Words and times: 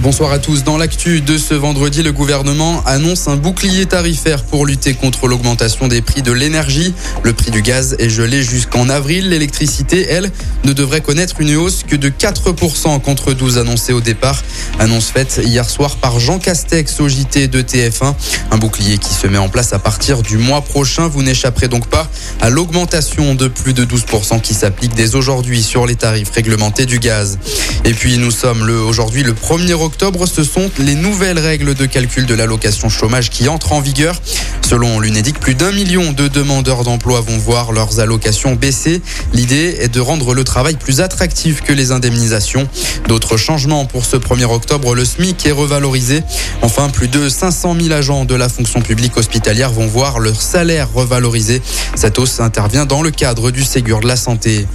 Bonsoir 0.00 0.32
à 0.32 0.40
tous. 0.40 0.64
Dans 0.64 0.78
l'actu 0.78 1.20
de 1.20 1.38
ce 1.38 1.54
vendredi, 1.54 2.02
le 2.02 2.10
gouvernement 2.10 2.82
annonce 2.86 3.28
un 3.28 3.36
bouclier 3.36 3.86
tarifaire 3.86 4.42
pour 4.42 4.66
lutter 4.66 4.94
contre 4.94 5.28
l'augmentation 5.28 5.86
des 5.86 6.02
prix 6.02 6.22
de 6.22 6.32
l'énergie. 6.32 6.92
Le 7.22 7.32
prix 7.32 7.52
du 7.52 7.62
gaz 7.62 7.94
est 8.00 8.08
gelé 8.08 8.42
jusqu'en 8.42 8.88
avril. 8.88 9.28
L'électricité, 9.28 10.06
elle, 10.08 10.32
ne 10.64 10.72
devrait 10.72 11.02
connaître 11.02 11.40
une 11.40 11.54
hausse 11.54 11.84
que 11.86 11.94
de 11.94 12.08
4% 12.08 13.00
contre 13.00 13.32
12 13.32 13.58
annoncés 13.58 13.92
au 13.92 14.00
départ. 14.00 14.42
Annonce 14.80 15.10
faite 15.10 15.40
hier 15.44 15.68
soir 15.68 15.96
par 15.96 16.18
Jean 16.18 16.40
Castex 16.40 16.98
au 16.98 17.08
JT 17.08 17.46
de 17.46 17.62
TF1. 17.62 18.14
Un 18.50 18.58
bouclier 18.58 18.98
qui 18.98 19.14
se 19.14 19.28
met 19.28 19.38
en 19.38 19.48
place 19.48 19.72
à 19.72 19.78
partir 19.78 20.22
du 20.22 20.36
mois 20.36 20.62
prochain. 20.62 21.06
Vous 21.06 21.22
n'échapperez 21.22 21.68
donc 21.68 21.86
pas 21.86 22.08
à 22.40 22.50
l'augmentation 22.50 23.36
de 23.36 23.46
plus 23.46 23.72
de 23.72 23.84
12% 23.84 24.40
qui 24.40 24.54
s'applique 24.54 24.94
dès 24.94 25.14
aujourd'hui 25.14 25.62
sur 25.62 25.86
les 25.86 25.96
tarifs 25.96 26.30
réglementés 26.30 26.86
du 26.86 26.98
gaz. 26.98 27.38
Et 27.84 27.92
puis 27.92 28.18
nous 28.18 28.32
sommes 28.32 28.64
le, 28.64 28.80
aujourd'hui 28.80 29.22
le 29.22 29.32
1er 29.32 29.74
octobre. 29.82 30.26
Ce 30.26 30.44
sont 30.44 30.70
les 30.78 30.94
nouvelles 30.94 31.38
règles 31.38 31.74
de 31.74 31.86
calcul 31.86 32.26
de 32.26 32.34
l'allocation 32.34 32.88
chômage 32.88 33.30
qui 33.30 33.48
entrent 33.48 33.72
en 33.72 33.80
vigueur. 33.80 34.14
Selon 34.62 35.00
l'UNEDIC, 35.00 35.38
plus 35.38 35.54
d'un 35.54 35.72
million 35.72 36.12
de 36.12 36.28
demandeurs 36.28 36.84
d'emploi 36.84 37.20
vont 37.20 37.36
voir 37.36 37.72
leurs 37.72 38.00
allocations 38.00 38.54
baisser. 38.54 39.02
L'idée 39.32 39.76
est 39.80 39.88
de 39.88 40.00
rendre 40.00 40.34
le 40.34 40.44
travail 40.44 40.76
plus 40.76 41.00
attractif 41.00 41.60
que 41.60 41.72
les 41.72 41.92
indemnisations. 41.92 42.68
D'autres 43.08 43.36
changements 43.36 43.84
pour 43.84 44.04
ce 44.04 44.16
1er 44.16 44.44
octobre, 44.44 44.94
le 44.94 45.04
SMIC 45.04 45.46
est 45.46 45.52
revalorisé. 45.52 46.22
Enfin, 46.62 46.88
plus 46.88 47.08
de 47.08 47.28
500 47.28 47.76
000 47.80 47.92
agents 47.92 48.24
de 48.24 48.34
la 48.34 48.48
fonction 48.48 48.80
publique 48.80 49.16
hospitalière 49.16 49.72
vont 49.72 49.86
voir 49.86 50.18
leur 50.18 50.40
salaire 50.40 50.88
revalorisé. 50.92 51.60
Cette 51.94 52.18
hausse 52.18 52.40
intervient 52.40 52.86
dans 52.86 53.02
le 53.02 53.10
cadre 53.10 53.50
du 53.50 53.64
Ségur 53.64 54.00
de 54.00 54.08
la 54.08 54.16
santé. 54.16 54.66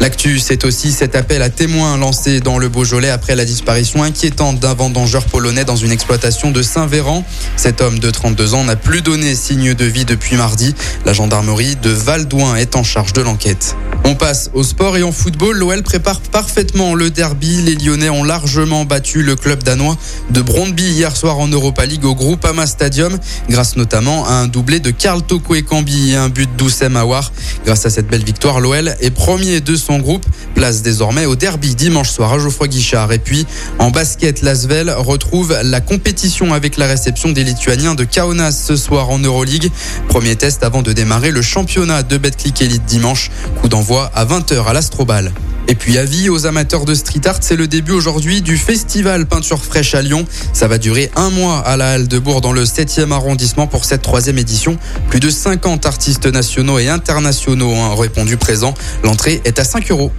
L'actu, 0.00 0.38
c'est 0.38 0.64
aussi 0.64 0.92
cet 0.92 1.14
appel 1.14 1.40
à 1.40 1.48
témoins 1.48 1.96
lancé 1.96 2.40
dans 2.40 2.58
le 2.58 2.68
Beaujolais 2.68 3.10
après 3.10 3.36
la 3.36 3.44
disparition 3.44 4.02
inquiétante 4.02 4.58
d'un 4.58 4.74
vendangeur 4.74 5.24
polonais 5.24 5.64
dans 5.64 5.76
une 5.76 5.92
exploitation 5.92 6.50
de 6.50 6.62
Saint-Véran. 6.62 7.24
Cet 7.56 7.80
homme 7.80 7.98
de 7.98 8.10
32 8.10 8.54
ans 8.54 8.64
n'a 8.64 8.76
plus 8.76 9.02
donné 9.02 9.34
signe 9.34 9.74
de 9.74 9.84
vie 9.84 10.04
depuis 10.04 10.36
mardi. 10.36 10.74
La 11.06 11.12
gendarmerie 11.12 11.76
de 11.76 11.90
Valdouin 11.90 12.56
est 12.56 12.76
en 12.76 12.82
charge 12.82 13.12
de 13.12 13.22
l'enquête. 13.22 13.76
On 14.04 14.14
passe 14.14 14.50
au 14.52 14.62
sport 14.62 14.96
et 14.98 15.02
en 15.02 15.12
football. 15.12 15.56
L'OL 15.56 15.82
prépare 15.82 16.20
parfaitement 16.20 16.94
le 16.94 17.10
derby. 17.10 17.62
Les 17.62 17.74
Lyonnais 17.74 18.10
ont 18.10 18.24
largement 18.24 18.84
battu 18.84 19.22
le 19.22 19.36
club 19.36 19.62
danois 19.62 19.96
de 20.30 20.42
Brondby 20.42 20.84
hier 20.84 21.16
soir 21.16 21.38
en 21.38 21.48
Europa 21.48 21.86
League 21.86 22.04
au 22.04 22.14
Groupama 22.14 22.66
Stadium, 22.66 23.18
grâce 23.48 23.76
notamment 23.76 24.26
à 24.26 24.32
un 24.32 24.46
doublé 24.46 24.80
de 24.80 24.90
Karl 24.90 25.22
Toko 25.22 25.54
et 25.54 25.64
et 25.64 26.14
un 26.14 26.28
but 26.28 26.54
d'Oussem 26.56 26.96
Aouar. 26.96 27.32
Grâce 27.64 27.86
à 27.86 27.90
cette 27.90 28.08
belle 28.08 28.24
victoire, 28.24 28.60
l'OL 28.60 28.94
est 29.00 29.10
premier 29.10 29.60
de 29.60 29.74
son 29.84 29.98
groupe. 29.98 30.24
Place 30.54 30.82
désormais 30.82 31.26
au 31.26 31.36
derby 31.36 31.74
dimanche 31.74 32.10
soir 32.10 32.32
à 32.32 32.38
Geoffroy 32.38 32.68
Guichard. 32.68 33.12
Et 33.12 33.18
puis, 33.18 33.46
en 33.78 33.90
basket, 33.90 34.42
l'Asvel 34.42 34.90
retrouve 34.90 35.56
la 35.62 35.80
compétition 35.80 36.52
avec 36.54 36.76
la 36.76 36.86
réception 36.86 37.30
des 37.30 37.44
Lituaniens 37.44 37.94
de 37.94 38.04
Kaunas 38.04 38.52
ce 38.52 38.76
soir 38.76 39.10
en 39.10 39.18
Euroleague. 39.18 39.70
Premier 40.08 40.36
test 40.36 40.64
avant 40.64 40.82
de 40.82 40.92
démarrer 40.92 41.30
le 41.30 41.42
championnat 41.42 42.02
de 42.02 42.16
Betclic 42.16 42.62
Elite 42.62 42.84
dimanche. 42.84 43.30
Coup 43.60 43.68
d'envoi 43.68 44.10
à 44.14 44.24
20h 44.24 44.64
à 44.66 44.72
l'Astrobal. 44.72 45.32
Et 45.66 45.74
puis 45.74 45.96
avis 45.98 46.28
aux 46.28 46.46
amateurs 46.46 46.84
de 46.84 46.94
street 46.94 47.26
art, 47.26 47.38
c'est 47.40 47.56
le 47.56 47.66
début 47.66 47.92
aujourd'hui 47.92 48.42
du 48.42 48.56
festival 48.56 49.26
Peinture 49.26 49.64
fraîche 49.64 49.94
à 49.94 50.02
Lyon. 50.02 50.26
Ça 50.52 50.68
va 50.68 50.78
durer 50.78 51.10
un 51.16 51.30
mois 51.30 51.58
à 51.58 51.76
la 51.76 51.92
Halle 51.92 52.08
de 52.08 52.18
Bourg 52.18 52.40
dans 52.40 52.52
le 52.52 52.64
7e 52.64 53.12
arrondissement 53.12 53.66
pour 53.66 53.84
cette 53.84 54.02
troisième 54.02 54.38
édition. 54.38 54.78
Plus 55.08 55.20
de 55.20 55.30
50 55.30 55.86
artistes 55.86 56.26
nationaux 56.26 56.78
et 56.78 56.88
internationaux 56.88 57.70
ont 57.70 57.96
répondu 57.96 58.36
présent. 58.36 58.74
L'entrée 59.02 59.40
est 59.44 59.58
à 59.58 59.64
5 59.64 59.90
euros. 59.90 60.12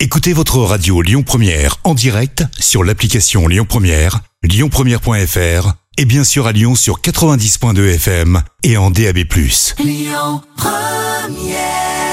Écoutez 0.00 0.32
votre 0.32 0.58
radio 0.58 1.00
Lyon 1.00 1.22
Première 1.22 1.76
en 1.84 1.94
direct 1.94 2.44
sur 2.58 2.84
l'application 2.84 3.48
Lyon 3.48 3.66
Première, 3.66 4.20
lyonpremière.fr 4.42 5.72
et 5.98 6.04
bien 6.04 6.24
sûr 6.24 6.46
à 6.46 6.52
Lyon 6.52 6.74
sur 6.74 7.00
90.2 7.00 7.94
FM 7.94 8.42
et 8.62 8.76
en 8.76 8.90
DAB+. 8.90 9.18
Lyon 9.78 10.42
Première 10.56 12.05